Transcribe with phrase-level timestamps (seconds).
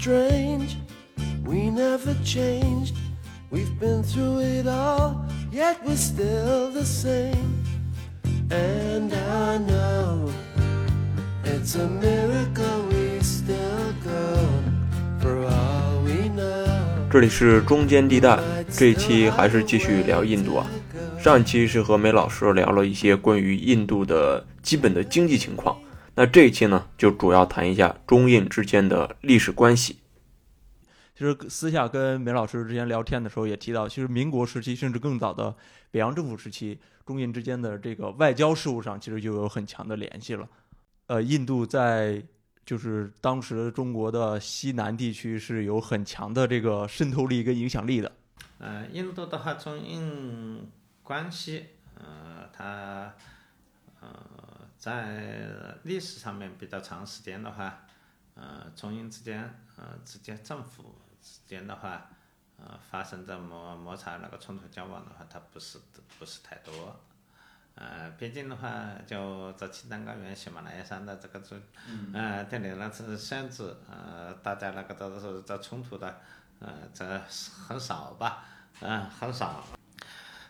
[0.00, 0.76] strange?
[1.44, 2.96] We never changed.
[3.50, 7.62] We've been through it all, yet we're still the same.
[8.50, 10.32] And I know
[11.44, 14.48] it's a miracle we still go
[15.20, 17.10] for all we know.
[17.10, 18.38] 这里是中间地带，
[18.70, 20.66] 这一期还是继续聊印度啊。
[21.18, 25.76] 上一期是和梅老师聊了一些关于印度的基本的经济情况，
[26.20, 30.00] 那这一期呢，就主要谈一下中印之间的历史关系。
[31.14, 35.56] 其实私下跟梅老师之前聊天的时候也提到，其实民国时期甚至更早的
[35.90, 40.46] 北洋政府时期，中印之间的这个外交事务上其实就有很强的联系了。
[41.06, 42.22] 呃，印度在
[42.66, 48.12] 就是当时中国的西南地区是有很强的这个渗透力跟影响力的。
[48.58, 50.68] 呃，印度的话，中印
[51.02, 53.14] 关系，呃，它
[54.02, 54.08] 呃
[54.80, 57.82] 在历史上面比较长时间的话，
[58.34, 62.08] 呃，中印之间，呃，之间政府之间的话，
[62.56, 65.78] 呃，发生的摩摩擦那个冲突交往的话，它不是
[66.18, 66.98] 不是太多。
[67.74, 68.70] 呃，毕竟的话，
[69.06, 71.60] 就这青藏高原、喜马拉雅山的这个这，
[72.14, 76.20] 呃，这里那是限制，呃，大家那个都是在冲突的，
[76.58, 77.04] 呃，这
[77.68, 78.44] 很少吧，
[78.80, 79.62] 嗯、很少。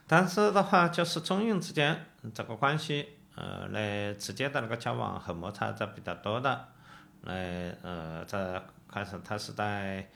[0.07, 6.69] 但是的话，就是中印之间这个关系，呃，来直接的那个交往和摩擦这比较多的，
[7.23, 10.07] 来呃，这开始它是在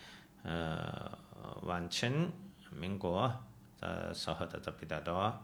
[0.42, 1.10] 呃
[1.62, 2.30] 晚清、
[2.70, 3.34] 民国
[3.80, 5.42] 的时候的这比较多，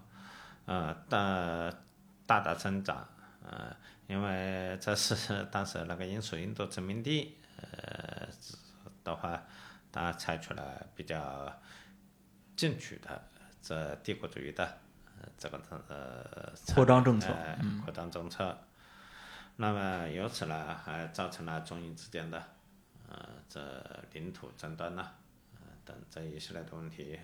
[0.66, 1.70] 呃大
[2.26, 3.08] 大大增长，
[3.48, 3.74] 呃，
[4.06, 8.28] 因为这是当时那个英属印度殖民地，呃
[9.02, 9.42] 的话，
[9.90, 11.50] 它采取了比较
[12.54, 13.24] 进取的
[13.62, 14.78] 这帝国主义的
[15.38, 18.56] 这个呃扩张政策呃扩张政策。
[19.56, 22.42] 那么由此呢，还造成了中印之间的
[23.08, 25.12] 呃这领土争端呐、
[25.60, 27.18] 呃等这一系列的问题。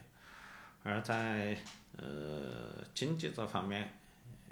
[0.83, 1.57] 而在
[1.97, 3.99] 呃经济这方面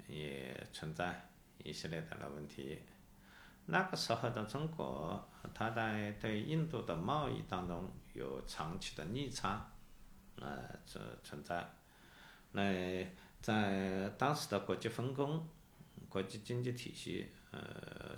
[0.07, 1.27] 也存在
[1.63, 2.81] 一系列的问题。
[3.67, 9.71] 那个时候的中国，它在对印度的贸易当中有长期的逆差，
[10.35, 11.67] 呃，这存在。
[12.51, 13.03] 那
[13.45, 15.47] 在当时的国际分工、
[16.09, 17.59] 国际经济体系，呃，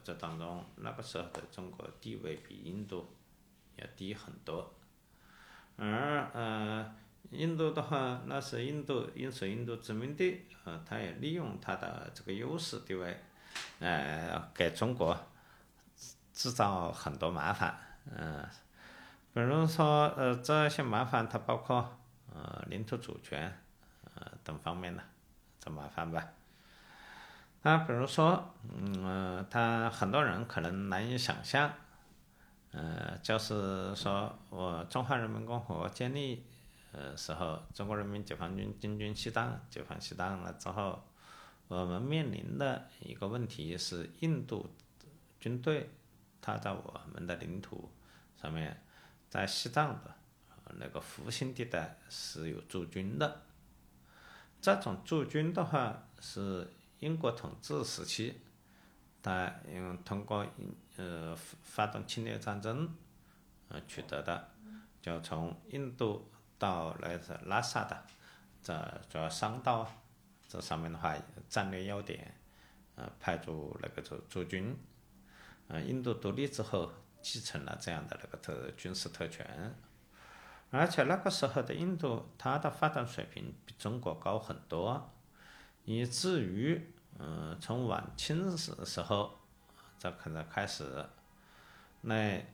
[0.02, 3.14] 这当中，那个时候的中国地位比印度
[3.76, 4.74] 要低很多。
[5.76, 6.96] 而呃，
[7.32, 13.20] 印度的话，那是印度英属印度殖民地，呃，它也利用它的这个优势地位，
[13.80, 15.14] 呃，给中国
[16.32, 17.78] 制造很多麻烦，
[18.16, 18.48] 嗯、
[19.34, 22.00] 比如说呃这些麻烦它包括
[22.34, 23.62] 呃领土主权
[24.16, 25.04] 呃等方面的
[25.70, 26.34] 麻烦吧。
[27.64, 31.74] 那比如说，嗯、他很多人可能难以想象，
[32.72, 36.46] 呃，就是说我中华人民共和国建立
[36.94, 41.04] 呃时候，中国人民解放军进军西藏，解放西藏了之后，
[41.68, 44.74] 我们面临的一个问题是印度
[45.40, 45.90] 军队，
[46.40, 47.92] 它在我们的领土
[48.42, 48.82] 上面，
[49.30, 50.16] 在西藏的
[50.76, 53.42] 那个复兴地带是有驻军的。
[54.62, 56.68] 这种驻军的话是
[57.00, 58.42] 英国统治时期，
[59.22, 60.46] 它用通过
[60.98, 62.96] 呃发动侵略战争
[63.70, 64.50] 呃取得的，
[65.02, 68.04] 就从印度到来自拉萨的
[68.62, 69.90] 这主要商道
[70.48, 71.16] 这上面的话
[71.48, 72.34] 战略要点，
[72.96, 74.76] 呃派驻那个驻驻军，
[75.68, 76.92] 呃印度独立之后
[77.22, 79.76] 继承了这样的那个特军事特权，
[80.70, 85.14] 而且那个时候的印度，它的发展水平比中国高很多，
[85.86, 89.40] 以至于，嗯、从晚清时时候，
[89.98, 91.06] 这可能开始，
[92.02, 92.46] 那，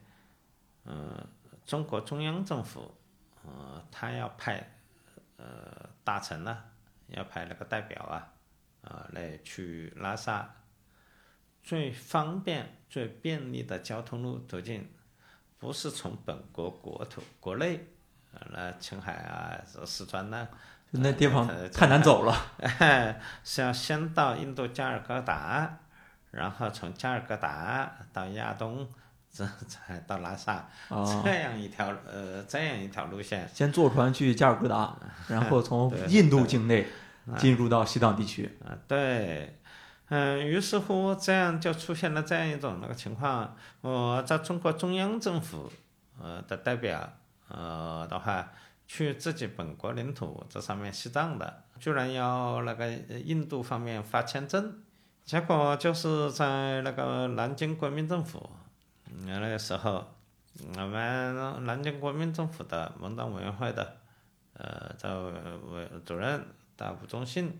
[0.84, 1.26] 嗯、
[1.66, 2.94] 中国中央政府，
[3.44, 4.78] 呃，他要派，
[5.36, 6.62] 呃，大臣呢，
[7.08, 8.32] 要派那个代表啊，
[8.82, 10.54] 啊、来去拉萨，
[11.64, 14.88] 最方便、最便利的交通路途径，
[15.58, 17.88] 不是从本国国土国内。
[18.34, 20.46] 呃，那青海啊，这四川呐、
[20.92, 22.34] 就那地方呃太难走了。
[23.42, 25.78] 是要先到印度加尔各答，
[26.30, 28.88] 然后从加尔各答到亚东，
[29.32, 33.48] 这才到拉萨，啊这样一条呃这样一条路线。
[33.52, 34.96] 先坐船去加尔各答，
[35.28, 36.86] 然后从印度境内
[37.38, 38.56] 进入到西藏地区。
[38.64, 39.58] 啊，对，
[40.08, 45.72] 嗯、于是乎这样就出现了这样一种那个情况，我在中国中央政府
[46.20, 47.12] 呃的代表
[47.48, 48.52] 呃的话，
[48.86, 54.82] 去自己本国领土这上面西藏的，居然要那个印度方面发签证，
[55.24, 58.50] 结果就是在那个南京国民政府，
[59.06, 60.14] 嗯那个时候，
[60.76, 63.96] 我们南京国民政府的文档委员会的，
[64.52, 65.30] 呃，这
[65.72, 66.46] 委主任
[66.76, 67.58] 到吴忠信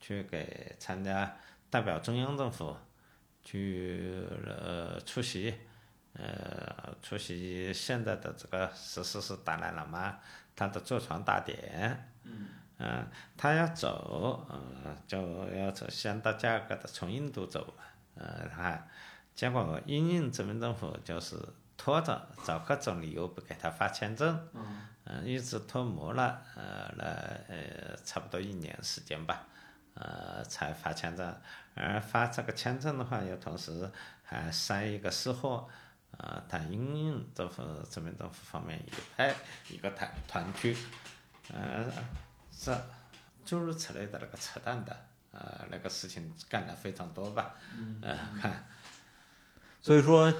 [0.00, 1.36] 去给参加
[1.70, 2.76] 代表中央政府
[3.44, 5.54] 去呃出席，
[6.18, 10.18] 呃出席现在的这个十四世达赖喇嘛
[10.54, 12.12] 他的坐船大典。
[12.80, 13.04] 嗯，
[13.36, 15.18] 他要走，呃，就
[15.52, 17.82] 要走先到加尔各答从印度走嘛，
[18.14, 18.86] 呃，他
[19.34, 21.36] 结果英印殖民政府就是
[21.76, 24.48] 拖着，找各种理由不给他发签证，
[25.04, 29.44] 嗯，一直拖磨了，呃，了呃差不多一年时间吧，
[29.94, 31.36] 呃，才发签证，
[31.74, 33.90] 而发这个签证的话，又同时
[34.22, 35.68] 还塞一个私货，
[36.18, 39.34] 呃，他英印政府这边政府方面一派
[39.70, 40.76] 一个团团去，
[41.52, 41.90] 呃。
[42.60, 42.76] 这
[43.44, 47.54] 诸如此类的那个扯淡的，呃，那个事情干的非常多吧，
[48.02, 48.66] 呃，看，
[49.80, 50.34] 所以说，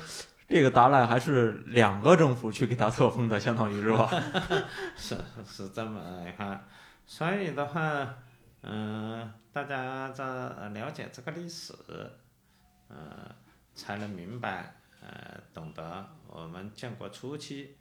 [0.48, 4.10] 这个达赖还是两个政府去给他册封的，相当于是吧？
[4.98, 5.16] 是
[5.46, 6.66] 是这么看，
[7.06, 8.16] 所以的话，
[8.62, 10.24] 嗯、大家在
[10.70, 11.72] 了解这个历史，
[12.88, 13.32] 呃，
[13.76, 17.76] 才能明白，呃，懂得我们建国初期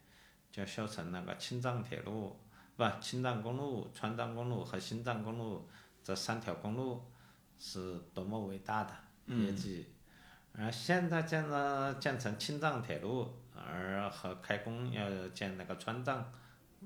[0.52, 2.40] 就修成那个青藏铁路。
[2.76, 5.68] 不，青藏公路、川藏公路和新藏公路
[6.04, 7.04] 这三条公路
[7.58, 8.94] 是多么伟大的
[9.26, 9.88] 业绩，
[10.54, 16.32] 而现在建了建成青藏铁路，而和开工要建那个川藏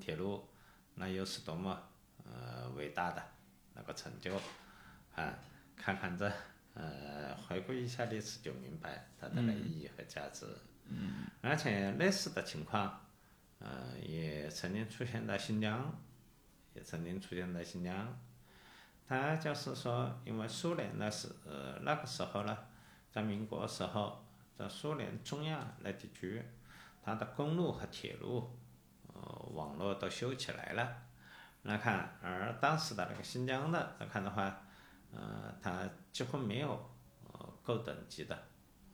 [0.00, 0.48] 铁路，
[0.94, 1.78] 那又是多么
[2.24, 3.22] 呃伟大的
[3.74, 4.34] 那个成就
[5.14, 5.38] 啊！
[5.76, 6.30] 看看这
[6.74, 10.46] 呃，回顾一下历史就明白它的那意义和价值。
[10.86, 11.26] 嗯。
[11.40, 12.98] 而且类似的情况。
[13.64, 15.96] 呃，也曾经出现在新疆，
[16.74, 18.18] 也曾经出现在新疆。
[19.06, 22.58] 它就是说，因为苏联那时呃那个时候呢，
[23.12, 24.24] 在民国时候，
[24.58, 26.42] 在苏联中亚那地区，
[27.04, 28.58] 它的公路和铁路，
[29.14, 29.22] 呃
[29.52, 31.04] 网络都修起来了。
[31.62, 34.66] 那看，而当时的那个新疆的来看的话，
[35.12, 36.90] 呃，它几乎没有
[37.32, 38.36] 呃够等级的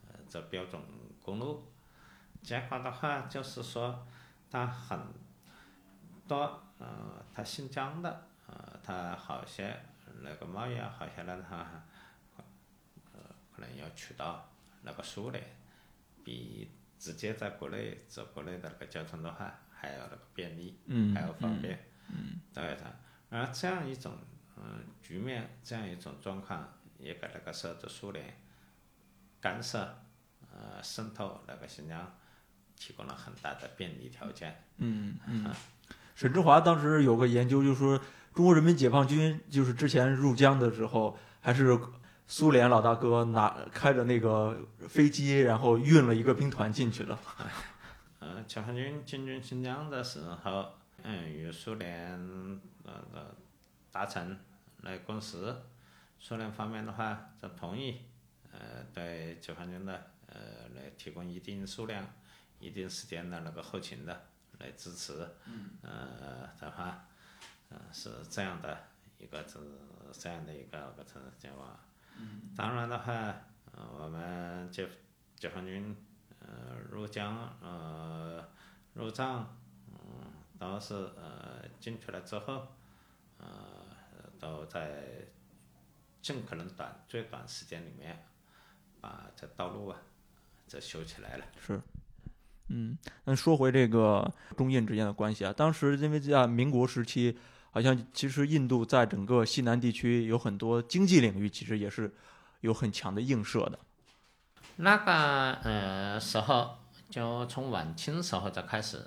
[0.06, 0.80] 呃这标准
[1.22, 1.72] 公路。
[2.42, 4.06] 结果的话就是说。
[4.50, 4.98] 它很
[6.26, 9.78] 多，呃，它新疆的，呃，它好些
[10.22, 11.56] 那个贸易啊，好些呢，它，
[13.12, 13.20] 呃，
[13.54, 14.48] 可能要去到
[14.80, 15.44] 那个苏联，
[16.24, 20.80] 比直接在国内走国内的那个交通的话还要那个便利，
[21.14, 21.78] 还要方便，
[22.08, 22.96] 嗯对的。
[23.28, 24.16] 而这样一种，
[24.60, 28.36] 嗯，局面，这样一种状况，也给那个时候的苏联
[29.40, 29.78] 干涉，
[30.52, 32.14] 呃，渗透那个新疆。
[32.80, 34.62] 提供了很大的便利条件。
[34.76, 35.52] 嗯嗯，
[36.14, 37.98] 沈志华当时有个研究，就是说
[38.32, 41.76] 中国人民解放军就是之前入疆的时候，还是
[42.28, 44.56] 苏联老大哥拿开着那个
[44.88, 47.18] 飞机，然后运了一个兵团进去了。
[48.20, 52.16] 嗯，解放军进军新疆的时候，嗯，与苏联
[52.84, 53.34] 呃的
[53.90, 54.38] 达成
[54.82, 55.54] 来共识，
[56.18, 58.02] 苏联方面的话就同意，
[58.52, 62.06] 呃，对解放军的呃来提供一定数量。
[62.60, 64.26] 一定时间的那个后勤的
[64.58, 65.12] 来支持，
[65.80, 67.06] 呃的话，
[67.68, 68.76] 呃是这样的
[69.18, 69.60] 一个这
[70.12, 71.78] 这样的一个个成情况。
[72.56, 73.12] 当然的话，
[73.70, 74.88] 呃我们解
[75.36, 75.96] 解放军
[76.40, 78.44] 呃入疆呃
[78.94, 79.56] 入藏，
[79.92, 82.66] 嗯都是呃进去了之后，
[83.38, 83.77] 呃
[84.38, 85.02] 都在
[86.20, 88.26] 尽可能短最短时间里面
[89.00, 89.98] 把这道路啊
[90.66, 91.44] 这修起来了。
[91.60, 91.80] 是。
[92.70, 97.38] 嗯，那说回这个中印之间的关系啊，当时因为在民国时期，
[97.70, 102.14] 好像其实印度在整个西南地区有很多经济领域，其实也是
[102.60, 103.78] 有很强的映射的。
[104.76, 106.76] 那个呃时候，
[107.08, 109.02] 就从晚清时候就开始，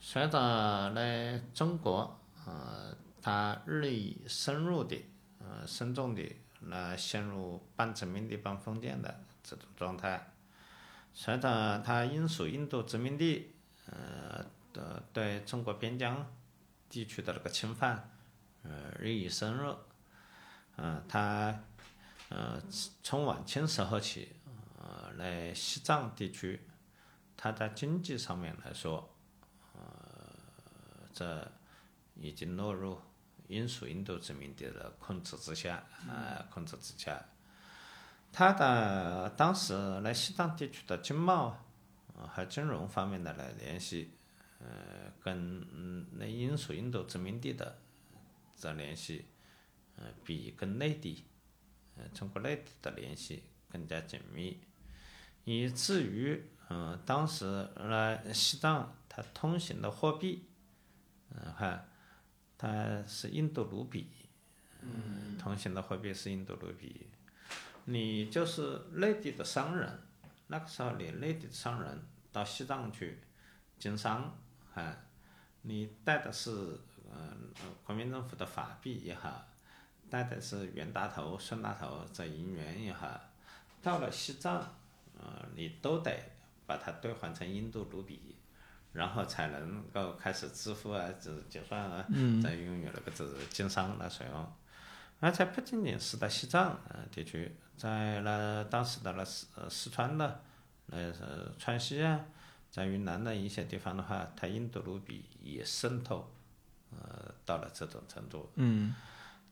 [0.00, 4.96] 随着呢中国呃它日益深入的
[5.38, 10.32] 呃深重的来陷入半殖民地半封建的这种状态。
[11.12, 13.54] 随着它英属印度殖民地，
[13.86, 16.24] 呃的对中国边疆
[16.88, 18.10] 地区的那个侵犯，
[18.62, 19.74] 呃日益深入，
[20.76, 21.60] 嗯，它，
[22.28, 22.62] 呃
[23.02, 24.36] 从晚清时候起，
[24.78, 26.60] 呃来西藏地区，
[27.36, 29.12] 它在经济上面来说，
[29.74, 29.80] 呃
[31.12, 31.50] 这
[32.14, 33.00] 已经落入
[33.50, 37.22] 英属印度殖民地的控制之下，啊控制之下。
[38.32, 41.58] 它的当时来西藏地区的经贸
[42.14, 44.14] 和金融方面的来联系，
[44.60, 47.78] 呃，跟那英属印度殖民地的
[48.56, 49.26] 这联系，
[49.96, 51.26] 呃，比跟内地，
[51.96, 54.60] 呃，中国内地的联系更加紧密，
[55.44, 60.48] 以至于嗯、当时来西藏它通行的货币，
[61.30, 61.84] 嗯哈，
[62.62, 64.06] 它是印度卢比，
[64.82, 67.06] 嗯，通行的货币是印度卢比，
[67.86, 69.98] 你就是内地的商人，
[70.48, 73.18] 那个时候你内地的商人到西藏去
[73.78, 74.36] 经商，
[74.74, 74.94] 啊，
[75.62, 76.50] 你带的是
[77.10, 77.34] 呃
[77.82, 79.48] 国民政府的法币也好，
[80.10, 83.18] 带的是袁大头、孙大头这银元也好，
[83.80, 84.58] 到了西藏，
[85.18, 86.14] 呃，你都得
[86.66, 88.36] 把它兑换成印度卢比，
[88.92, 92.06] 然后才能够开始支付啊、这结算啊，
[92.42, 94.52] 再拥有那个这经商来使用。
[95.20, 100.40] 而且不仅仅是在西藏呃地区，在那当时的那四呃四川的，
[100.90, 101.20] 呃是
[101.58, 102.20] 川西啊，
[102.70, 106.32] 在云南的一些地方的话，它印度卢比也渗透，
[106.90, 108.50] 呃到了这种程度。
[108.54, 108.94] 嗯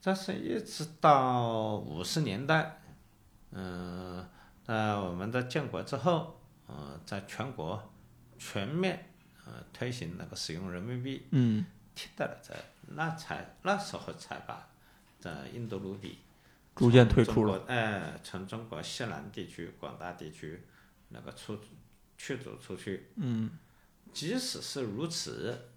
[0.00, 2.80] 这是一直到五十年代，
[3.50, 4.25] 嗯、
[4.66, 7.92] 那我们的建国之后，呃，在全国
[8.38, 9.07] 全面
[9.49, 11.64] 呃推行那个使用人民币，嗯
[11.95, 12.55] 替代了这，
[12.95, 14.69] 那才那时候才把
[15.19, 16.19] 这印度卢比
[16.76, 17.57] 逐渐退出了。
[17.57, 20.62] 了，哎，从中国西南地区广大地区
[21.09, 21.59] 那个出
[22.19, 23.09] 驱逐出去。
[23.17, 23.50] 嗯
[24.12, 25.71] 即使是如此，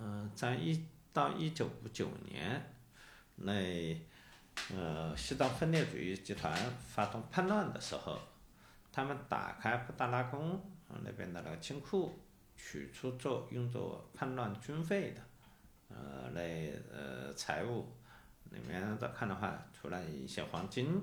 [0.00, 2.74] 嗯、在一到一九五九年，
[3.36, 3.52] 那
[4.74, 6.52] 呃西藏分裂主义集团
[6.88, 8.18] 发动叛乱的时候，
[8.92, 12.18] 他们打开布达拉宫呃那边的那个金库，
[12.68, 15.22] 取出做用作叛乱军费的，
[15.88, 16.40] 呃那
[16.92, 17.86] 呃财务，
[18.50, 21.00] 里面的看的话，除了一些黄金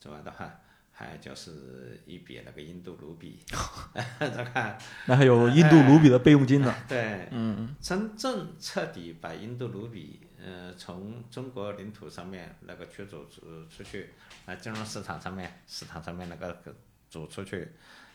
[0.00, 0.52] 之外的话，
[0.90, 3.38] 还就是一笔那个印度卢比，
[4.18, 4.76] 再看。
[5.06, 6.74] 那还有印度卢比的备用金呢。
[6.88, 14.10] 对，嗯真正彻底把印度卢比，呃，从中国领土上面那个驱逐出出去，
[14.46, 16.60] 啊，金融市场上面，市场上面那个
[17.08, 17.70] 走出去，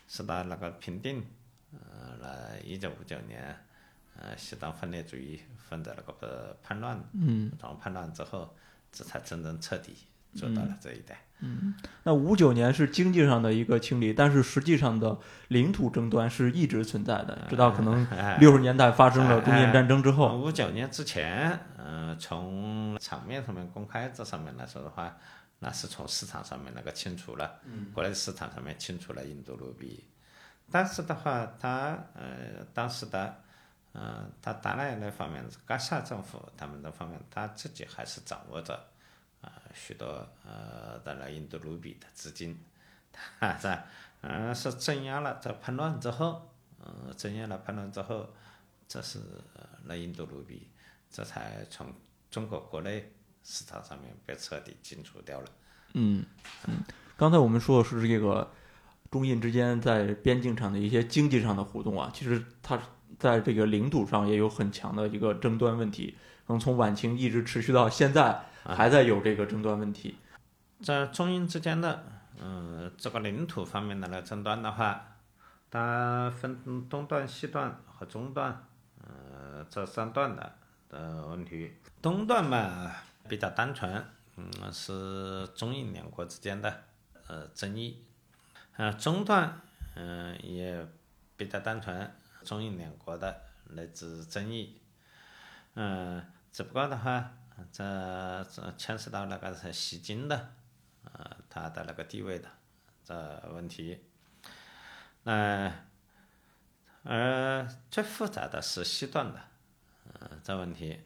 [0.10, 1.26] 是到那个平定，
[1.74, 3.56] 呃，那一九五九年，
[4.18, 8.56] 呃，西藏分裂主义分的那个呃叛乱，嗯，然后叛乱之后，
[8.92, 9.96] 这才真正彻底
[10.36, 11.18] 做到了这一点。
[12.04, 15.18] 那五九年是经济上的一个清理，但是实际上的
[15.50, 20.38] 领土争端是一直存在的，直到可能哎 六十年代发生了中印战争之后。
[20.38, 25.18] 五九年之前，呃，从场面上面公开这上面来说的话，
[25.60, 27.60] 那是从市场上面那个清除了，
[27.94, 30.06] 国内市场上面清除了印度卢比，
[30.74, 33.44] 但是的话，他呃当时的，
[33.92, 38.74] 呃，他达赖那方面，噶夏政府他们那方面，他自己还是掌握着
[39.42, 42.58] 啊、许多呃的那印度卢比的资金，
[43.40, 43.86] 他在
[44.22, 46.50] 呃是镇压了这叛乱之后，
[46.80, 48.28] 呃镇压了叛乱之后，
[48.88, 49.20] 这是
[49.84, 50.68] 那印度卢比，
[51.12, 51.94] 这才从
[52.32, 53.14] 中国国内
[53.44, 55.48] 市场上面被彻底清除掉了。
[55.94, 56.26] 嗯
[56.68, 56.84] 嗯，
[57.16, 58.52] 刚才我们说的是这个
[59.14, 62.80] 中印之间在边境上的一些经济上的互动啊，其实它
[63.20, 66.18] 在这个领土上也有很强的一个争端问题，
[66.48, 70.16] 可能从晚清一直持续到现在，还在有这个争端问题。
[70.82, 72.04] 在中印之间的，
[72.42, 75.20] 嗯、这个领土方面的那争端的话，
[75.70, 78.66] 它分东段、西段和中段，
[79.00, 80.56] 呃，这三段的
[80.90, 81.72] 的问题。
[82.02, 82.92] 东段嘛
[83.30, 84.04] 比较单纯，
[84.38, 86.82] 嗯，是中印两国之间的
[87.28, 88.04] 呃争议，
[88.76, 89.62] 呃，中段
[89.96, 90.88] 嗯、也
[91.38, 92.12] 比较单纯，
[92.44, 94.82] 中印两国的来自争议，
[95.76, 97.32] 嗯、只不过的话，
[97.72, 100.54] 这这牵涉到那个是西金的。
[101.04, 102.50] 呃，它的那个地位的
[103.04, 104.04] 这问题。
[105.24, 105.72] 那、
[107.04, 109.42] 而最复杂的是西段的，
[110.14, 111.02] 呃，这问题。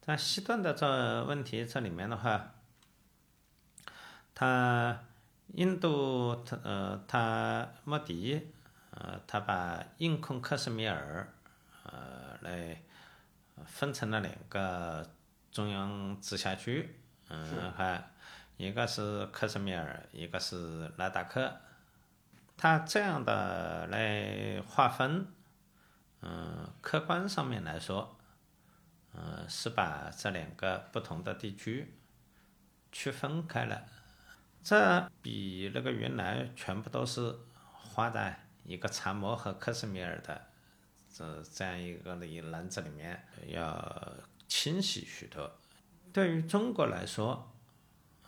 [0.00, 2.54] 在西段的这问题这里面的话，
[4.34, 5.04] 它
[5.48, 8.48] 印度他呃，他莫迪
[8.90, 11.32] 呃，他把印控克什米尔
[11.84, 12.82] 呃来
[13.66, 15.08] 分成了两个
[15.50, 16.98] 中央直辖区，
[17.28, 18.10] 嗯，还。
[18.56, 21.56] 一个是克什米尔，一个是拉达克。
[22.56, 25.26] 他这样的来划分，
[26.22, 28.16] 嗯，客观上面来说，
[29.12, 31.96] 嗯，是把这两个不同的地区
[32.92, 33.82] 区分开了。
[34.64, 37.38] 这比那个原来全部都是
[37.74, 40.46] 花在一个查谟和克什米尔的
[41.12, 44.14] 这这样一个一篮子里面要
[44.48, 45.52] 清晰许多。
[46.14, 47.52] 对于中国来说，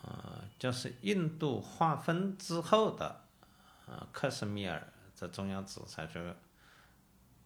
[0.03, 3.25] 呃，就是印度划分之后的，
[3.87, 6.21] 呃，克什米尔这中央直辖区，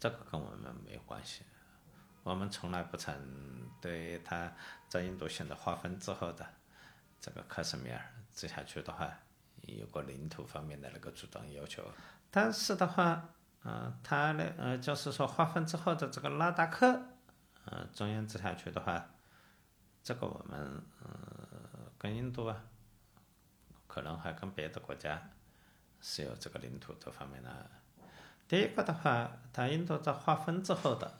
[0.01, 1.43] 这个跟我们没有关系，
[2.25, 4.53] 我们从来不曾对它
[4.89, 6.45] 在印度现在划分之后的
[7.21, 8.01] 这个克什米尔
[8.33, 9.13] 直辖区的话，
[9.63, 11.85] 有个领土方面的那个主张要求。
[12.31, 13.29] 但是的话，
[13.63, 17.01] 呃，它呢呃，就是说划分之后的这个拉达克，
[17.67, 19.11] 呃，中央直辖区的话，
[20.03, 22.65] 这个我们呃跟印度啊，
[23.87, 25.31] 可能还跟别的国家
[26.01, 27.71] 是有这个领土这方面的。
[28.49, 31.19] 第一个的话，它印度在划分之后的，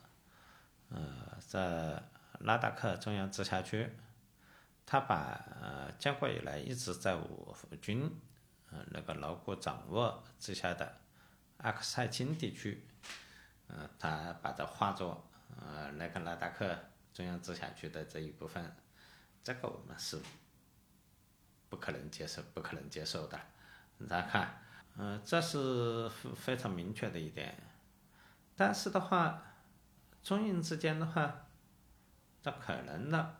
[0.89, 2.03] 呃，在
[2.41, 3.93] 拉达克中央直辖区，
[4.91, 8.11] 他把呃建国以来一直在我军
[8.73, 11.01] 呃那个牢固掌握之下的
[11.59, 12.85] 阿克塞钦地区，
[13.69, 15.31] 呃，他把它划作
[15.61, 16.77] 呃那个拉达克
[17.13, 18.75] 中央直辖区的这一部分，
[19.45, 20.21] 这个我们是
[21.69, 23.41] 不可能接受、不可能接受的。
[24.09, 24.63] 大家看，
[24.97, 27.57] 嗯、这是非非常明确的一点。
[28.57, 29.41] 但是的话，
[30.21, 31.47] 中印之间的话，
[32.43, 33.40] 这可能的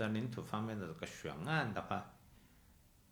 [0.00, 2.14] 在领土方面的这个悬案的话，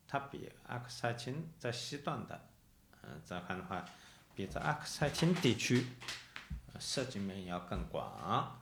[0.06, 2.48] 它比阿克塞钦在西段的，
[3.02, 3.84] 嗯、再看的话，
[4.34, 5.86] 比在阿克塞钦地区
[6.72, 8.58] 呃涉及面要更广，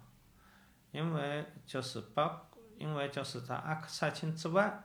[0.91, 4.83] 因为就是包，因为就是在阿克塞钦之外，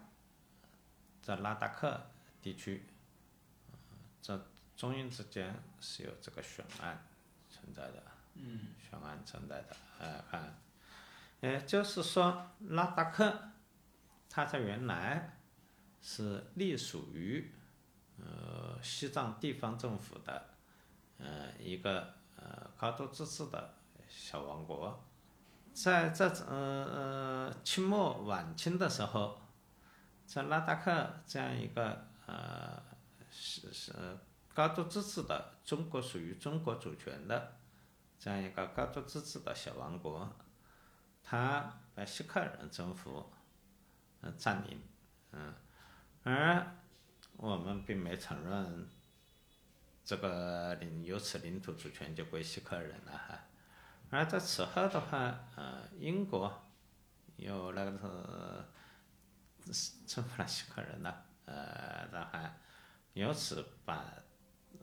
[1.24, 2.12] 在拉达克
[2.44, 2.86] 地区，
[3.72, 3.78] 呃
[4.22, 7.08] 这中印之间是有这个悬案
[7.50, 8.04] 存在的，
[8.36, 10.56] 嗯，悬案存在的，呃，看，
[11.42, 13.52] 也就是说拉达克，
[14.30, 15.38] 它在原来
[16.02, 17.54] 是隶属于
[18.18, 20.50] 呃西藏地方政府的
[21.18, 23.74] 呃一个呃高度自治的
[24.08, 25.04] 小王国，
[25.74, 29.40] 在这呃呃清末晚清的时候，
[30.26, 32.84] 在拉达克这样一个呃
[33.30, 33.94] 是是
[34.54, 37.56] 高度自治的中国属于中国主权的
[38.20, 40.30] 这样一个高度自治的小王国，
[41.32, 43.32] 他被锡克人征服，
[44.20, 44.82] 呃占领，
[45.32, 45.54] 嗯，
[46.24, 46.76] 而
[47.38, 48.90] 我们并没承认
[50.04, 53.40] 这个领由此领土主权就归锡克人了哈。
[54.10, 56.70] 而在此后的话，呃，英国
[57.38, 58.70] 有那个
[59.72, 62.40] 是征服了锡克人了，呃，然后
[63.14, 64.04] 由此把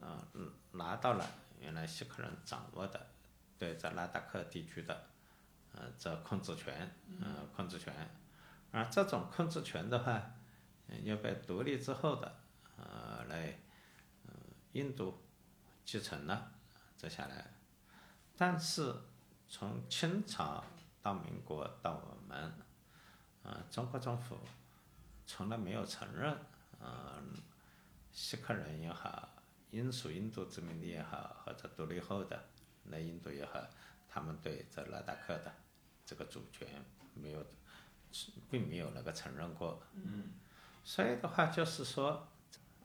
[0.01, 0.27] 呃
[0.71, 1.23] 拿到了
[1.59, 3.05] 原来锡克人掌握的
[3.59, 5.09] 对在拉达克地区的
[5.73, 7.93] 呃这控制权，呃控制权，
[8.71, 10.13] 而这种控制权的话，
[10.87, 12.39] 呃又被独立之后的
[12.77, 13.59] 呃来
[14.25, 14.33] 呃
[14.73, 15.21] 印度
[15.85, 16.51] 继承了
[16.97, 17.53] 这下来，
[18.37, 18.93] 但是
[19.47, 20.63] 从清朝
[21.01, 22.53] 到民国到我们，
[23.43, 24.37] 呃中国政府
[25.25, 26.37] 从来没有承认，
[26.79, 27.23] 呃
[28.11, 29.29] 锡克人也好，
[29.71, 32.49] 英属印度殖民地也好，或者独立后的
[32.83, 33.59] 那印度也好，
[34.09, 35.53] 他们对这拉达克的
[36.05, 36.67] 这个主权
[37.13, 37.45] 没有，
[38.49, 39.81] 并没有那个承认过。
[39.93, 40.33] 嗯。
[40.83, 42.27] 所以的话，就是说，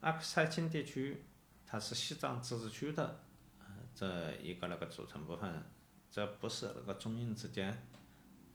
[0.01, 1.25] 阿克塞钦地区
[1.65, 3.21] 它是西藏自治区的
[3.59, 5.63] 呃这一个那个组成部分，
[6.11, 7.87] 这不是那个中印之间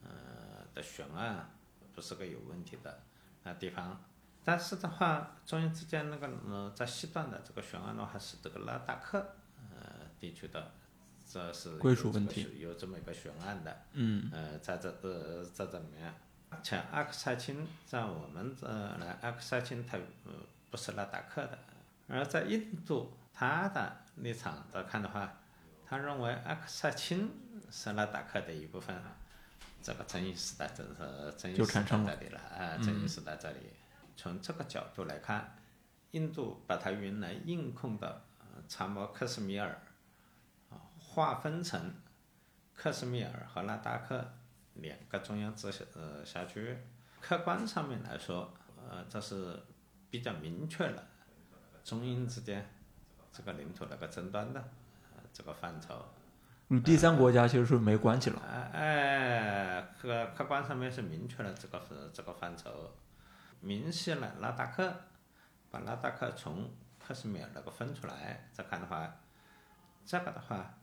[0.05, 1.51] 呃的悬案，
[1.93, 3.03] 不是个有问题的
[3.43, 4.05] 那地方。
[4.45, 9.35] 但是的话，中印之间那个呃在西段的这个悬案的话是这个拉达克
[9.73, 10.73] 呃地区的，
[11.33, 12.59] 这是归属问题。
[12.59, 13.77] 有这么一个悬案的。
[13.93, 14.29] 嗯。
[14.33, 16.13] 呃，在这呃在这里面，
[16.63, 20.33] 且阿克塞钦在我们这来，阿克塞钦它呃
[20.71, 21.57] 不是拉达克的，
[22.09, 25.33] 而在印度他的立场来看的话，
[25.87, 27.29] 他认为阿克塞钦
[27.71, 28.97] 是拉达克的一部分，
[29.81, 33.59] 这个争议是在这是争议就是在这里了啊，争议是在这里。
[34.17, 35.57] 从这个角度来看，
[36.11, 39.90] 印度把它原来印控的呃查谟克什米尔啊
[41.21, 41.95] 划分成
[42.75, 44.27] 克什米尔和拉达克
[44.75, 46.79] 两个中央直辖呃辖区，
[47.21, 49.63] 客观上面来说，呃，这是
[50.09, 51.07] 比较明确了
[51.85, 52.67] 中英之间
[53.31, 54.61] 这个领土那个争端的
[55.15, 56.05] 呃这个范畴。
[56.69, 58.41] 与第三国家其实是没关系了。
[58.49, 62.95] 哎哎，客客观上面是明确了这个是这个范畴，
[63.61, 64.95] 明晰了拉达克，
[65.71, 69.17] 把拉达克从克什米尔那个分出来，再看的话，
[70.07, 70.79] 这个的话，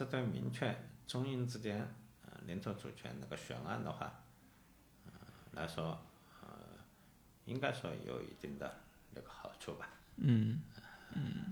[0.00, 0.74] 这对明确
[1.06, 1.86] 中印之间
[2.24, 4.10] 呃领土主权那个悬案的话，
[5.04, 5.12] 呃
[5.50, 6.00] 来说，
[6.40, 6.48] 呃，
[7.44, 8.76] 应该说有一定的
[9.14, 9.90] 那个好处吧。
[10.16, 10.58] 嗯，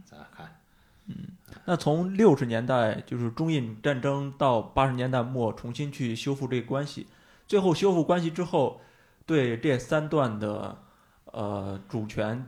[0.09, 0.63] 这样看，
[1.05, 7.07] 嗯那从六十年代就是中印战争到八十年代末重新去修复这个关系，
[7.47, 8.81] 最后修复关系之后，
[9.27, 10.83] 对这三段的
[11.27, 12.47] 呃主权、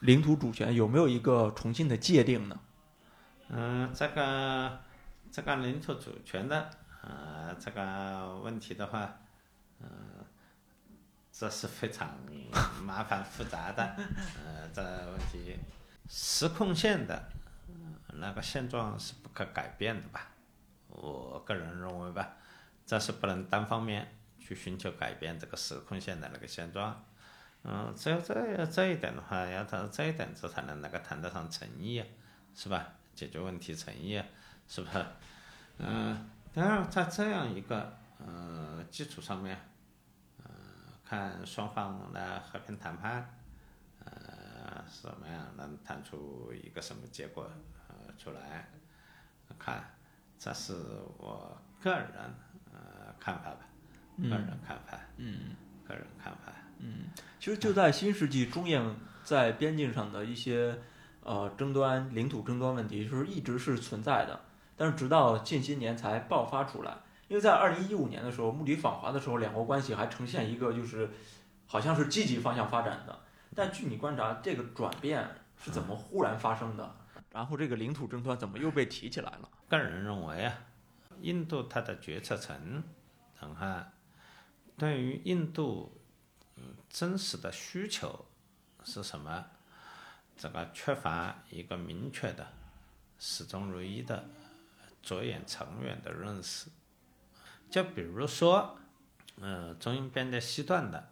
[0.00, 2.58] 领土主权有没有一个重新的界定呢？
[3.50, 4.80] 嗯，这个
[5.32, 6.70] 这个领土主权的
[7.02, 9.18] 呃这个问题的话，
[9.80, 9.88] 嗯、
[11.32, 12.14] 这是非常
[12.82, 13.82] 麻烦复杂的，
[14.44, 15.56] 呃，这问题
[16.06, 17.30] 时控线的
[18.12, 20.28] 那个现状是不可改变的吧？
[20.88, 22.36] 我个人认为吧，
[22.84, 27.02] 这是不能单方面去寻求改变这个时控线的那个现状。
[27.64, 32.06] 嗯，只有这这一点的话，要到这一点，这才能那个谈得上诚意啊，
[32.54, 32.86] 是吧？
[33.14, 34.26] 解决问题诚意啊，
[34.68, 35.04] 是不是？
[35.78, 39.58] 嗯，当然在这样一个呃基础上面，
[40.44, 40.50] 呃，
[41.04, 43.38] 看双方来和平谈判，
[44.04, 47.50] 呃，什么样能谈出一个什么结果
[47.88, 48.68] 呃出来？
[49.58, 49.84] 看，
[50.38, 50.72] 这是
[51.18, 52.08] 我个人
[52.72, 53.58] 呃看法吧，
[54.22, 55.54] 个人看法，嗯
[55.86, 56.52] 个人看法。
[56.78, 60.78] 嗯，其实就在新世纪，中印在边境上的一些
[61.22, 64.40] 呃争端、领土争端问题，就是一直是存在的。
[64.82, 66.92] 但是直到近些年才爆发出来，
[67.28, 71.08] 因为在二零一五年的时候，穆迪访华的时候，两国关系还呈现一个就是
[71.68, 73.16] 好像是积极方向发展的。
[73.54, 75.24] 但据你观察，这个转变
[75.56, 76.96] 是怎么忽然发生的？
[77.30, 79.48] 然后这个领土争端怎么又被提起来了？
[79.68, 80.52] 个人认为啊，
[81.20, 82.82] 印度它的决策层，
[83.40, 83.92] 等下
[84.76, 85.96] 对于印度
[86.56, 88.24] 嗯真实的需求
[88.82, 89.46] 是什么，
[90.36, 92.44] 这个缺乏一个明确的、
[93.16, 94.24] 始终如一的、
[95.02, 96.70] 着眼长远的认识。
[97.68, 98.78] 就比如说，
[99.40, 101.10] 呃，中印边界西段的，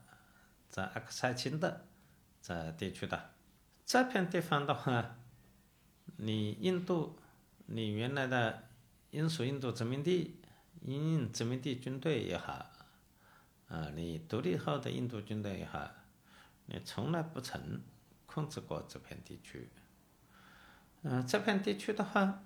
[0.69, 1.87] 在阿克塞钦的
[2.41, 3.31] 这地区的
[3.85, 5.17] 这片地方的话，
[6.17, 7.19] 你印度，
[7.67, 8.69] 你原来的
[9.11, 10.41] 英属印度殖民地、
[10.83, 12.71] 英印殖民地军队也好，
[13.69, 15.91] 啊，你独立后的印度军队也好，
[16.67, 17.81] 你从来不曾
[18.27, 19.71] 控制过这片地区。
[21.03, 22.43] 嗯、这片地区的话，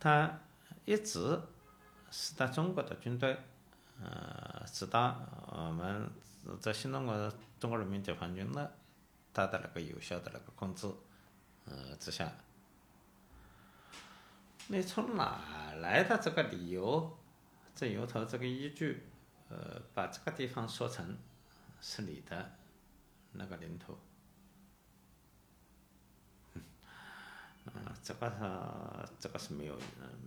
[0.00, 0.40] 它
[0.86, 1.38] 一直
[2.10, 3.36] 是在中国的军队，
[4.00, 6.10] 呃，直到我们
[6.60, 8.72] 在新中国中国人民解放军的
[9.34, 10.86] 它的那个有效的那个控制，
[11.66, 12.32] 呃之下。
[14.68, 17.18] 你从哪来的这个理由，
[17.74, 19.06] 这由头这个依据，
[19.48, 21.16] 呃，把这个地方说成
[21.80, 22.52] 是你的
[23.32, 23.98] 那个领土？
[27.66, 29.76] 啊，这个是这个是没有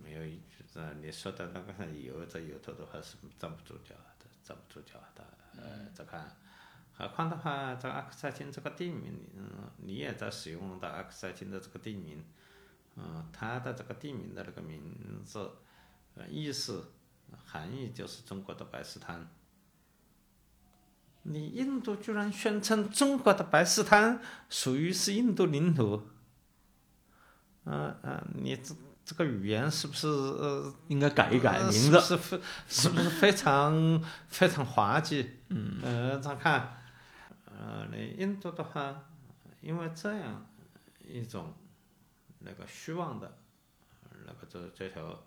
[0.02, 0.94] 没有依据的。
[0.94, 5.24] 你说的那个理由，这有头的话是站不住脚的，站不住脚的。
[5.56, 6.22] 呃，这个，
[6.96, 12.24] 何况的话，这阿克塞钦这个地名，嗯，你也在使用的阿克塞钦的这个地名。
[12.96, 15.50] 嗯，它的这个地名的那个名字，
[16.14, 16.92] 呃，意思
[17.44, 19.28] 含义就是中国的白石滩。
[21.22, 26.02] 你印度居然宣称中国的白石滩属于是印度领土，
[27.64, 32.00] 嗯、嗯、你这这个语言是不是呃应该改一改呃名字。
[32.00, 35.38] 是不是非是不是非常非常滑稽？
[35.48, 36.82] 嗯，呃，咱看，
[37.46, 39.04] 呃，你印度的话，
[39.60, 40.46] 因为这样
[41.04, 41.52] 一种
[42.38, 43.38] 那个虚妄的
[44.26, 45.18] 那个这追求，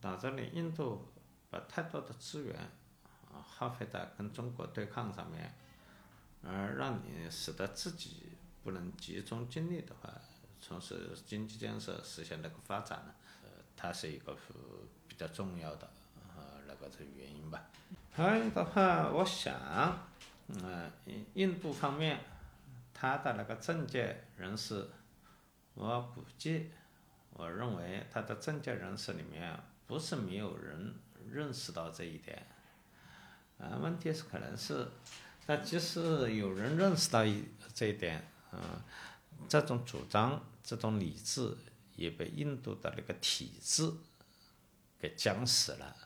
[0.00, 1.12] 导致你印度
[1.50, 2.56] 把太多的资源
[3.30, 5.54] 啊耗费在跟中国对抗上面，
[6.42, 8.32] 而让你使得自己
[8.64, 10.10] 不能集中精力的话，
[10.60, 13.14] 从事经济建设，实现那个发展呢，
[13.44, 14.36] 呃，它是一个
[15.06, 15.88] 比较重要的
[16.36, 17.70] 呃那个的原因吧。
[18.12, 19.54] 还有的话，我想，
[20.62, 22.20] 呃，印印度方面，
[22.94, 24.88] 他的那个政界人士，
[25.74, 26.70] 我估计，
[27.34, 30.94] 我认为他的政界人士里面不是没有人
[31.30, 32.46] 认识到这一点，
[33.58, 34.88] 啊，问题是可能是，
[35.46, 38.60] 那即使有人认识到一这一点，嗯、
[39.48, 41.56] 这种主张、这种理智
[41.94, 43.92] 也被印度的那个体制
[44.98, 45.96] 给僵死了，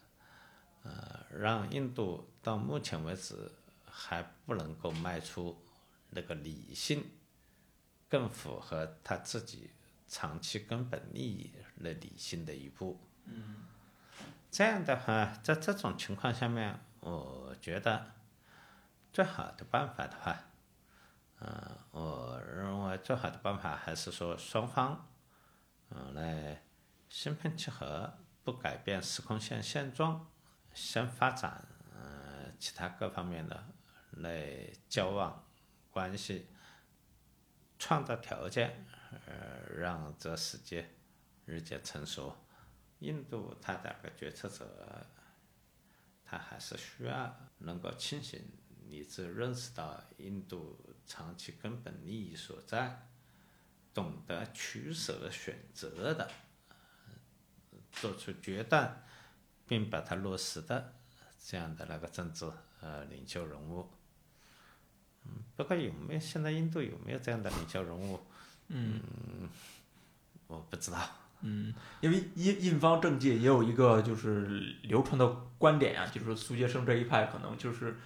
[0.83, 3.51] 呃，让印度到目前为止
[3.85, 5.61] 还不能够迈出
[6.11, 7.05] 那个理性，
[8.09, 9.71] 更符合他自己
[10.07, 11.51] 长期根本利益
[11.83, 13.01] 的理性的一步。
[13.25, 13.57] 嗯，
[14.51, 18.13] 这样的话，在这种情况下面，我觉得
[19.13, 20.50] 最好的办法的话，
[21.41, 25.09] 嗯，我认为最好的办法还是说双方，
[25.89, 26.63] 嗯，来
[27.09, 30.31] 心平气和，不改变时空线现状，
[30.75, 33.65] 先发展呃其他各方面的
[34.13, 35.47] 来交往
[35.91, 36.47] 关系，
[37.79, 38.87] 创造条件，
[39.27, 40.95] 呃，让这世界
[41.47, 42.37] 日渐成熟。
[42.99, 45.07] 印度它的个决策者，
[46.23, 48.39] 他还是需要能够清醒
[48.91, 53.09] 理智认识到印度长期根本利益所在，
[53.93, 56.31] 懂得取舍选择的，
[57.93, 59.05] 做出决断，
[59.67, 60.95] 并把它落实的
[61.45, 63.89] 这样的那个政治呃领袖人物。
[65.25, 68.19] 嗯不过有没有现在印度有没有这样的领袖人物？
[68.69, 69.01] 嗯，
[70.47, 70.99] 我不知道。
[71.43, 74.47] 嗯，因为印印方政界也有一个就是
[74.83, 75.27] 流传的
[75.59, 77.99] 观点啊，就是苏杰生这一派可能就是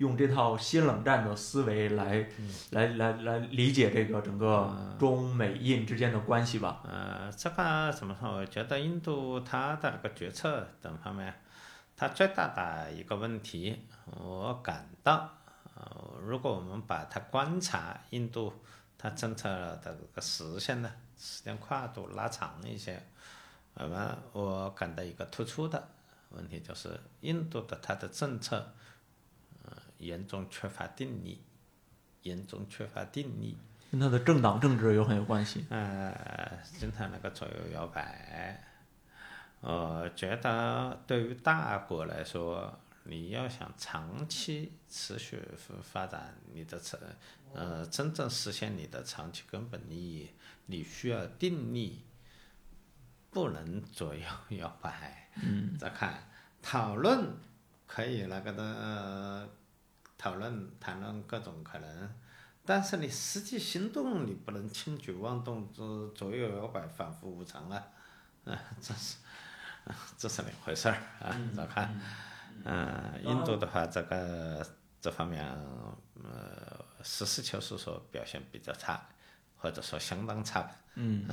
[0.00, 2.26] 用这套新冷战的思维来、
[2.70, 6.80] 来来来理解这个整个中美印之间的关系吧。
[6.84, 8.30] 呃，这个怎么说？
[8.30, 11.34] 我觉得印度它的这个决策等方面，
[11.94, 13.78] 它最大的一个问题，
[14.18, 15.30] 我感到，
[15.74, 18.50] 呃，如果我们把它观察印度
[18.96, 23.06] 它政策的这个实现呢时间跨度拉长一些，
[23.74, 25.88] 那么我感到一个突出的
[26.30, 28.62] 问题就是，印度的它的政策，呃，
[30.00, 31.40] 严重缺乏定力，
[32.22, 33.56] 严重缺乏定力。
[33.90, 35.66] 跟他的政党政治有很有关系。
[35.68, 38.64] 呃，经常那个左右摇摆。
[39.60, 45.42] 我觉得对于大国来说，你要想长期持续
[45.82, 46.98] 发展你的成，
[47.52, 50.30] 呃，真正实现你的长期根本利益，
[50.66, 52.04] 你需要定力，
[53.30, 55.30] 不能左右摇摆。
[55.42, 55.76] 嗯。
[55.76, 56.30] 再看
[56.62, 57.34] 讨论，
[57.86, 59.48] 可以那个的、呃
[60.20, 62.14] 讨论谈论各种可能，
[62.66, 67.82] 但是你实际行动你不能轻举妄动，左左右摇摆，反复无常啊，
[68.44, 69.16] 嗯， 这是，
[69.84, 71.34] 啊 这是两回事儿啊。
[71.56, 71.98] 咋看，
[72.64, 74.66] 嗯，印度的话，这个
[75.00, 75.42] 这方面，
[76.22, 79.00] 呃，实事求是说表现比较差，
[79.56, 80.76] 或者说相当差吧。
[80.96, 81.26] 嗯，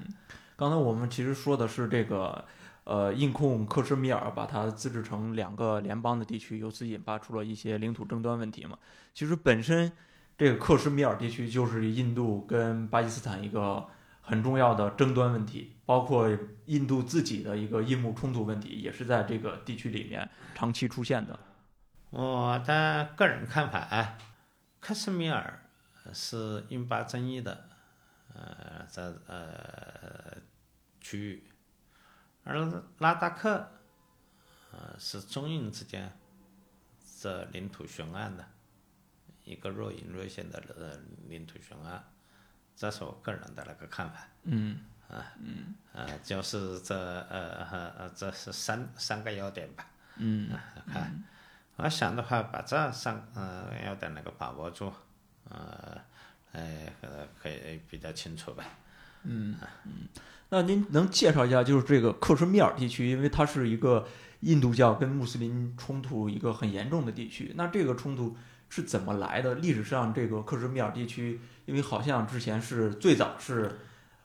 [0.58, 2.44] 刚才我们其实说的是这个，
[2.86, 8.78] 呃，印控克什米尔把它自治成两个联邦的地区，由此引发出了一些领土争端问题嘛。
[9.12, 9.90] 其实本身
[10.38, 13.84] 这个克什米尔地区就是印度跟巴基斯坦一个
[14.20, 16.30] 很重要的争端问题，包括
[16.66, 21.36] 印度自己的一个印穆冲突问题，也是在这个地区里面长期出现的。
[22.10, 24.16] 我的个人看法，
[24.78, 25.60] 克什米尔
[26.12, 27.64] 是印巴争议的，
[28.32, 30.36] 呃，这呃
[31.00, 31.42] 区域，
[32.46, 33.68] 而拉达克，
[34.70, 36.16] 呃，是中印之间
[37.20, 38.44] 这领土悬案的
[39.42, 40.96] 一个若隐若现的呃
[41.28, 42.04] 领土悬案，
[42.76, 44.28] 这是我个人的那个看法。
[44.44, 44.78] 嗯
[45.08, 49.90] 啊，嗯，啊，就是这呃呃呃，这是三三个要点吧。
[50.16, 50.50] 嗯
[50.86, 51.24] 看，
[51.76, 54.92] 我想的话，把这三呃要点那个把握住，
[55.48, 56.00] 呃，
[56.52, 58.64] 哎，呃，可以比较清楚吧。
[60.48, 64.06] 那您能介绍一下，就是这个克什米尔地区，因为它是一个
[64.40, 67.52] 印度教跟穆斯林冲突一个很严重的地区。
[67.56, 68.36] 那这个冲突
[68.68, 69.56] 是怎么来的？
[69.56, 73.78] 历史上，这个克什米尔地区，因为好像之前是最早是，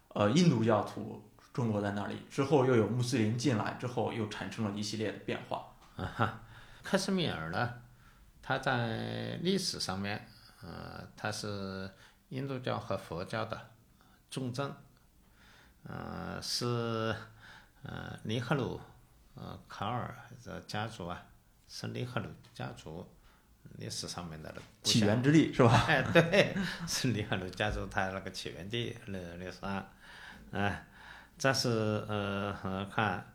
[0.09, 1.23] 呃，印度教徒
[1.55, 5.65] 生活在那里，之后又有穆斯林进来，之后又产生了一系列的变化。
[5.95, 6.43] 啊哈，
[6.83, 7.73] 克什米尔呢，
[8.41, 10.27] 它在历史上面，
[10.61, 11.89] 呃，它是
[12.29, 13.59] 印度教和佛教的
[14.29, 14.71] 重镇，
[15.83, 17.15] 呃，是
[17.83, 18.79] 呃尼赫鲁
[19.35, 21.25] 呃卡尔这家族啊，
[21.67, 23.07] 是尼赫鲁家族
[23.77, 25.85] 历史上面的起源之地是吧？
[25.87, 26.55] 哎，对，
[26.87, 29.87] 是尼赫鲁家族他那个起源地那历史上，
[30.51, 30.85] 哎，
[31.37, 31.69] 这是
[32.07, 33.33] 呃呃看，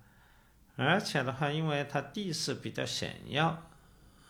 [0.77, 3.63] 而且的话，因为它地势比较险要，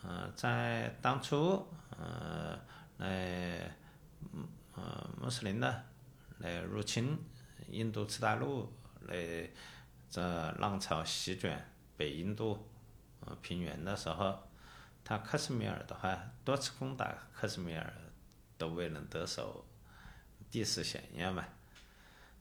[0.03, 2.57] 呃，在当初呃
[2.97, 3.71] 来
[4.33, 5.83] 嗯呃穆斯林的
[6.39, 7.17] 来入侵
[7.69, 9.13] 印度次大陆，那
[10.09, 10.21] 这
[10.59, 12.67] 浪潮席卷北印度
[13.41, 14.39] 平原的时候，
[15.03, 17.93] 他克什米尔的话多次攻打克什米尔
[18.57, 19.65] 都未能得手，
[20.49, 21.45] 地势险要嘛。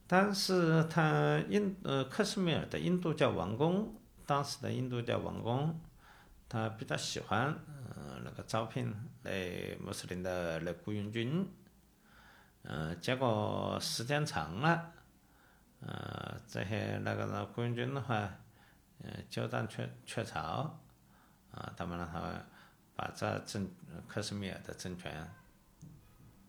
[0.06, 5.80] 但是他印呃克什米尔的印度教王公，当时的印度教王公，
[6.48, 7.46] 他比较喜欢
[7.94, 11.48] 呃那个招聘来穆斯林的那雇佣军，
[12.62, 14.92] 呃结果时间长了，
[15.80, 18.14] 呃这些那个呢雇佣军的话，
[19.02, 20.78] 呃鸠占鹊鹊巢，
[21.52, 22.44] 啊他们让他们
[22.94, 23.68] 把这政
[24.08, 25.30] 克什米尔的政权，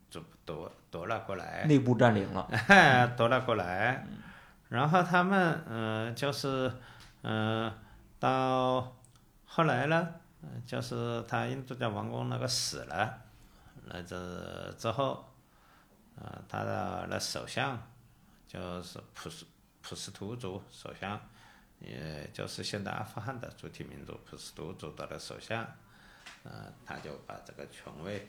[0.09, 1.65] 就夺夺了过来。
[1.65, 2.47] 内部占领了。
[3.17, 4.05] 夺了过来，
[4.69, 6.71] 然后他们呃就是
[7.21, 7.73] 呃
[8.19, 8.95] 到
[9.45, 13.21] 后来呢，呃就是他印度教王公那个死了，
[13.85, 15.25] 那这之后，
[16.15, 17.77] 呃他的那首相
[18.47, 19.45] 就是普什
[19.81, 21.19] 普什图族首相，
[21.79, 25.65] 也就是现在阿富汗的主体民族普什图族的那首相，
[26.43, 28.27] 呃他就把这个权位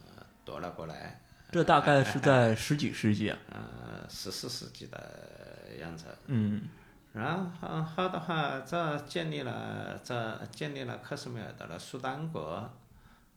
[0.00, 1.20] 呃夺了过来。
[1.52, 3.38] 这大概是在十几世纪啊。
[3.50, 6.06] 呃，十四世纪的样子。
[6.26, 6.68] 嗯
[7.12, 12.70] 然后后的话，这建立了这建立了克什米尔的了苏丹国，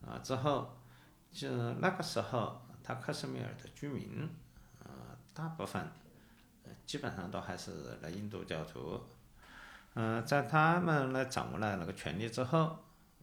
[0.05, 0.75] 啊之后，
[1.31, 4.48] 就那个时候，他克什米尔的居民，呃，
[5.39, 5.82] 大部分，
[6.86, 9.02] 基本上都还是那印度教徒。
[9.93, 12.78] 嗯、在他们来掌握了那个权力之后，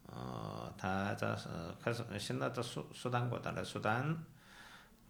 [0.06, 1.48] 呃，他这是
[1.82, 4.16] 开始现在的苏苏丹国的那苏丹，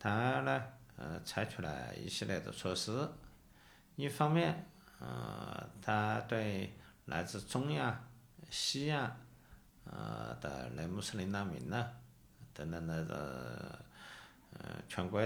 [0.01, 0.63] 他呢，
[0.97, 3.09] 呃，采取了一系列的措施。
[3.95, 8.01] 一方面，呃，他对来自中亚、
[8.51, 9.17] 西亚，
[9.85, 11.89] 呃的那穆斯林难民呢，
[12.53, 15.23] 等等的呃，呃，全国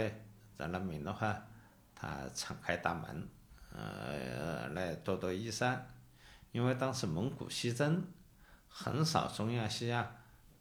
[0.56, 1.42] 的难民的话，
[2.00, 3.28] 他敞开大门，
[3.74, 5.86] 呃，来多多益善。
[6.52, 8.02] 因为当时蒙古西征，
[8.68, 10.10] 很少中亚、西亚，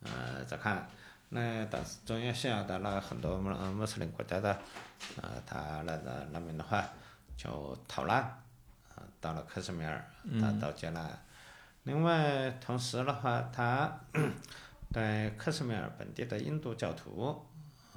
[0.01, 0.87] 呃，再看，
[1.29, 4.59] 那当时中亚、西亚的那很多穆穆斯林国家的，
[5.21, 6.87] 呃，他那个难民的话，
[7.35, 8.21] 就逃难，
[8.95, 10.05] 呃，到了克什米尔，
[10.39, 11.09] 到到接纳。
[11.83, 13.99] 另外，同时的话，他
[14.93, 17.43] 对克什米尔本地的印度教徒，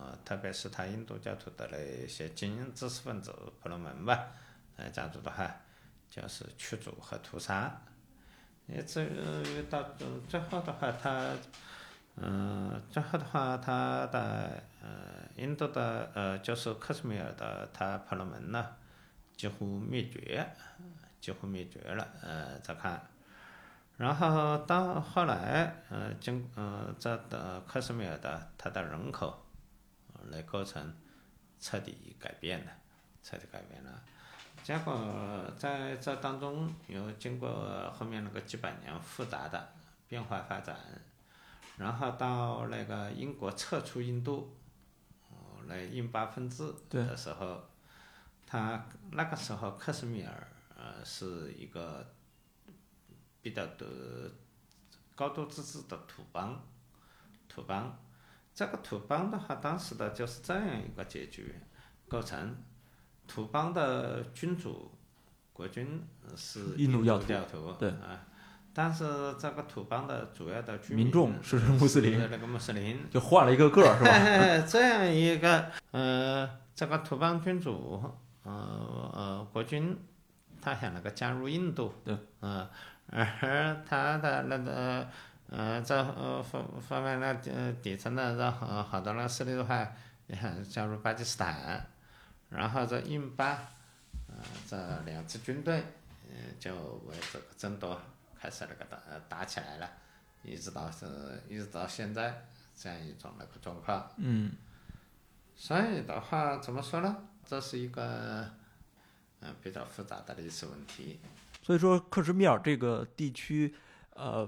[0.03, 4.27] 呃，特别是他印度教徒的那些精英知识分子、婆罗门吧，
[4.77, 5.55] 呃，这样子的话。
[6.15, 7.75] 就是驱逐和屠杀，
[8.67, 9.83] 也至于到
[10.29, 11.31] 最后的话，他
[12.17, 14.89] 嗯最后的话，他的呃
[15.37, 18.77] 印度的呃就是克什米尔的他婆罗门呢，
[19.35, 20.47] 几乎灭绝，
[21.19, 22.07] 几乎灭绝了。
[22.21, 23.09] 呃，再看，
[23.97, 29.42] 然后到后来，呃经呃这的克什米尔的它的人口
[30.31, 30.95] 来构成
[31.59, 32.73] 彻底改变了，
[33.23, 34.03] 彻底改变了。
[34.63, 39.73] 结果在这当中又经过后面那个几百年复杂的
[40.07, 40.77] 变化发展，
[41.77, 44.55] 然后到那个英国撤出印度，
[45.67, 47.63] 来印巴分治的时候，
[48.47, 52.15] 他那个时候克什米尔呃是一个
[53.41, 54.31] 比较的
[55.15, 56.61] 高度自治的土邦，
[57.49, 57.99] 土邦，
[58.55, 61.55] 这个土邦的话，当时的就是这样一个结局
[62.09, 62.57] 构成。
[63.27, 64.91] 土邦的君主
[65.53, 68.27] 国君是印度教教徒对啊，
[68.75, 69.05] 但是
[69.39, 74.67] 这个土邦的主要的居民民众是穆斯林，那个穆斯林就换了一个个儿是吧？
[74.69, 78.03] 这样一个呃，这个土邦君主
[78.43, 78.53] 呃
[79.15, 79.97] 呃国君，
[80.61, 82.69] 他想那个加入印度，对，嗯，
[83.07, 85.09] 而他的那个
[85.53, 89.87] 呃在呃方方面那呃底层呢这好好多那势力的话，
[90.71, 91.87] 加入巴基斯坦。
[92.49, 93.59] 然后这印巴，
[94.29, 94.35] 呃，
[94.67, 95.83] 这两支军队，
[96.29, 96.75] 嗯，就
[97.07, 97.99] 为这个争夺
[98.39, 99.91] 开始那个打打起来了，
[100.43, 101.07] 一直到是，
[101.49, 104.11] 一直到现在这样一种那个状况。
[104.17, 104.53] 嗯。
[105.57, 107.17] 所以的话，怎么说呢？
[107.47, 108.51] 这是一个，
[109.41, 111.21] 嗯，比较复杂的历史问题。
[111.63, 113.75] 所以说，克什米尔这个地区，
[114.11, 114.47] 呃，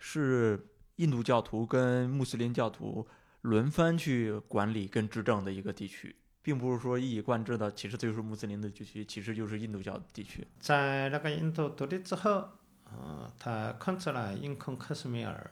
[0.00, 3.06] 是印度教徒跟穆斯林教徒
[3.42, 6.16] 轮番去管理跟执政的一个地区。
[6.42, 10.48] 并不是说一以贯之的，其实就是穆斯林的地区，其实就是印度教地区。
[10.58, 12.48] 在那个印度独立之后，
[12.84, 15.50] 呃，他控制了印控克什米尔，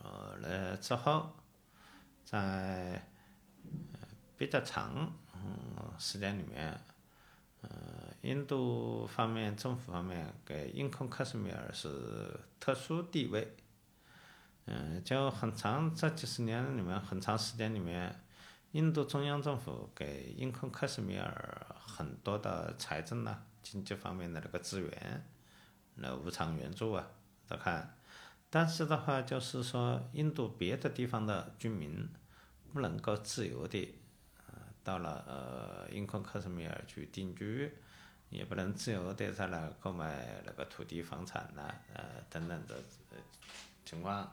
[0.00, 1.30] 呃，了之后，
[2.24, 3.04] 在
[4.36, 6.80] 比较长嗯时间里面，
[7.62, 7.68] 呃，
[8.22, 13.56] 印度方面政府方面给印控克什米尔是特殊地位，
[14.70, 18.14] 嗯，就很长这几十年里面，很长时间里面。
[18.72, 25.26] 印度中央政府给印控克什米尔很多的财政呐、经济方面的那个资源，
[25.94, 27.08] 那无偿援助啊，
[27.46, 27.96] 再看。
[28.50, 32.06] 但是的话，就是说，印度别的地方的居民
[32.70, 33.94] 不能够自由的，
[34.84, 37.72] 到了呃印控克什米尔去定居，
[38.28, 42.74] 也不能自由的在那购买那个土地、房产呐，呃等等的
[43.86, 44.30] 情况，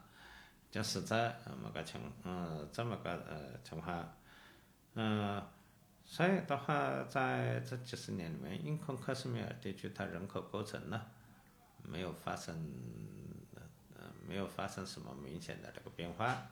[0.75, 4.13] 就是在这么个情，嗯，这么个呃情况。
[4.95, 5.41] 嗯，
[6.03, 11.01] 所以的话，在这几十年里面，印控克什米尔地区它人口构成呢，
[11.81, 12.53] 没有发生，
[13.95, 16.45] 呃，没有发生什么明显的这个变化。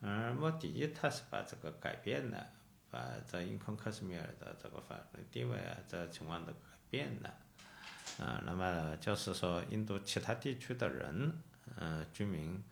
[0.00, 2.46] 而莫迪伊他是把这个改变了，
[2.88, 7.34] 把这印控克什米尔的这个法律地位啊，这情况都改变了。
[8.24, 11.36] 啊，那么就是说，印度其他地区的人，
[11.74, 12.62] 嗯，居民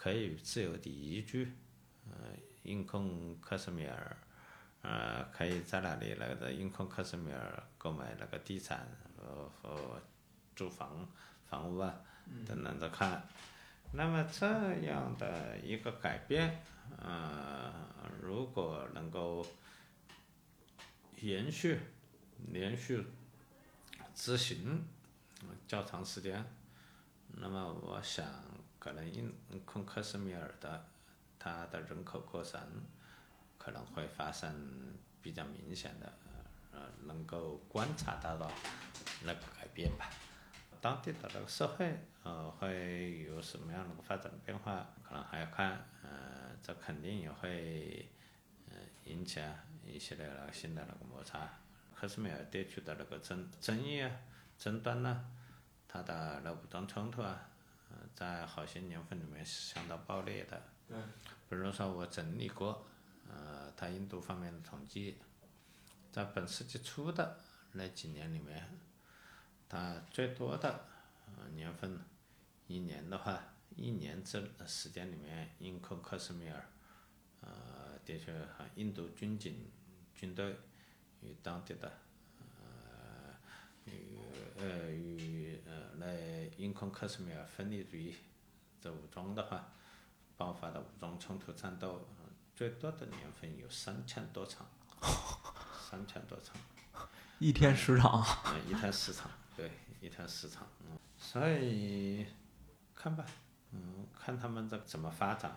[0.00, 1.52] 可以自由的移居，
[2.08, 2.14] 呃，
[2.62, 4.16] 印控克什米尔。
[4.82, 10.00] 呃，可以在那里那个印控克什米尔购买那个地产和和
[10.56, 11.06] 住房
[11.44, 12.00] 房屋啊
[12.46, 13.22] 等等的看，
[13.92, 14.46] 那么这
[14.86, 16.62] 样的一个改变，
[16.96, 17.70] 呃，
[18.22, 19.46] 如果能够
[21.20, 21.78] 延续
[22.48, 23.04] 连续
[24.14, 24.82] 执行
[25.68, 26.42] 较长时间，
[27.36, 28.26] 那么我想
[28.80, 29.32] 可能印
[29.64, 30.84] 控克什米尔的
[31.38, 32.60] 它的人口过剩。
[33.62, 36.10] 可能会发生比较明显的，
[36.72, 38.50] 呃，能够观察到的
[39.22, 40.08] 那个改变吧。
[40.80, 45.72] 当地的那个社会，呃，会有什么样的发展变化，可能还要看，
[46.02, 48.08] 呃，这肯定也会，
[48.70, 51.46] 呃，引起啊一系列那个新的那个摩擦。
[51.94, 54.10] 克什米尔地区的那个争争议啊、
[54.56, 55.22] 争端呢，
[55.86, 57.49] 它的那武装冲突啊，
[58.14, 60.62] 在好些年份里面是相当暴烈的。
[60.88, 60.96] 对。
[61.48, 62.86] 比如说我整理过，
[63.28, 65.18] 呃，他印度方面的统计，
[66.12, 67.38] 在本世纪初的
[67.72, 68.68] 那几年里面。
[69.72, 70.84] 它最多的
[71.26, 72.00] 呃年份，
[72.66, 73.40] 一年的话，
[73.76, 76.68] 一年这时间里面，印克克什米尔，
[77.40, 79.70] 呃，的确和印度军警
[80.12, 80.56] 军队
[81.22, 81.92] 与当地的
[82.58, 83.36] 呃
[83.84, 84.18] 与
[84.58, 85.94] 呃与呃
[86.60, 88.14] 来印控克什米尔分离主义
[88.80, 89.72] 这武装的话，
[90.36, 92.06] 爆发的武装冲突战斗，
[92.54, 94.66] 最多的年份有三千多场，
[95.90, 96.54] 三千多场，
[97.38, 99.30] 一天十场，啊，一天十场。
[99.56, 102.26] 对，一天十场，嗯，所以
[102.94, 103.24] 看吧，
[103.72, 105.52] 嗯，看他们这怎么发展。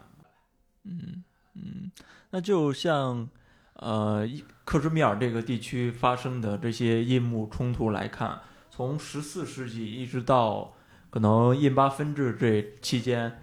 [0.84, 1.24] 嗯
[1.54, 1.92] 嗯，
[2.30, 3.30] 那就像
[3.74, 4.26] 呃
[4.64, 8.42] 克什米尔这个地区发生的这些印穆冲突来看，
[8.72, 10.74] 从十四世纪一直到
[11.14, 13.40] 可能印巴分治这期间，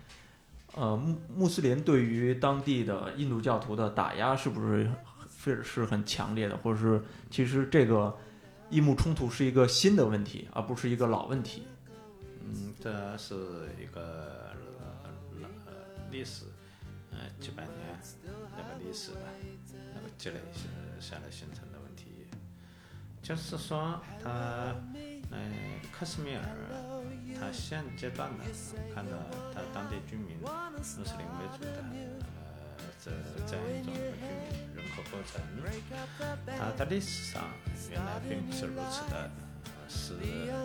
[0.75, 4.91] 呃穆穆斯林对于当地的印度教徒的打压是不是
[5.39, 7.01] 是是很强烈的，或者是
[7.31, 8.19] 其实这个。
[8.71, 11.67] 印穆冲突是一个新的问题，而不是一个老问题。
[12.45, 13.35] 嗯，这是
[13.83, 15.11] 一个呃
[16.13, 16.45] 历史，
[17.11, 17.75] 呃几百年
[18.57, 19.23] 那个历史吧，
[19.93, 20.37] 那个积累
[21.01, 22.29] 下来形成的问题。
[23.21, 24.73] 就是说，他
[25.33, 25.53] 嗯，
[25.93, 26.43] 克什米尔，
[27.39, 28.45] 他现阶段呢
[28.95, 29.13] 看到
[29.55, 32.31] 他当地居民穆斯林为主的呃。
[33.03, 33.11] 这
[33.47, 34.05] 这样一种居民
[34.77, 35.41] 人口构成，
[36.59, 37.45] 它的历史上
[37.91, 39.31] 原来并不是如此的，
[39.89, 40.19] 是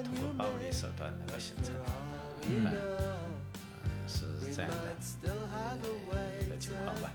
[0.04, 1.80] 通过暴力手段那个形成的，
[2.50, 2.74] 嗯，
[4.06, 4.76] 是这样的
[6.42, 7.10] 一个情况吧。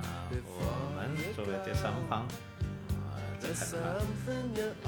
[0.00, 2.28] 啊，我们作为第三方，
[3.40, 4.86] 啊，在看的话，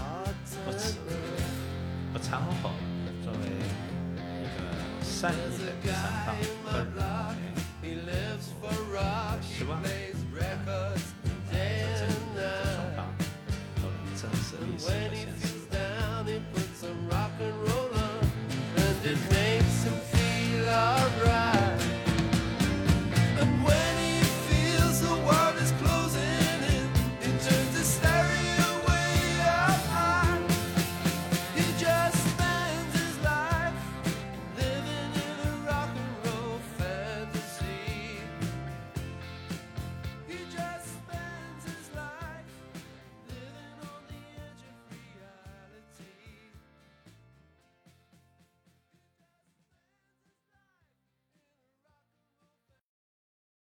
[0.66, 0.82] 不持
[2.12, 2.70] 不掺和，
[3.24, 3.44] 作为
[4.40, 4.58] 一个
[5.02, 5.34] 善意
[5.64, 5.94] 的第三
[6.26, 6.28] 方，
[6.64, 7.00] 个人。
[9.42, 10.24] 希望在这
[10.94, 11.00] 里，
[12.74, 12.98] 双方
[13.76, 15.42] 都能正视历史的现实。